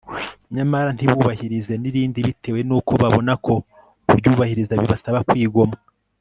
nyamara 0.55 0.89
ntibubahirize 0.93 1.73
n'irindi 1.77 2.19
bitewe 2.27 2.59
n'uko 2.67 2.91
babona 3.01 3.33
ko 3.45 3.53
kuryubahiriza 4.07 4.73
bibasaba 4.81 5.19
kwigomwa 5.29 5.77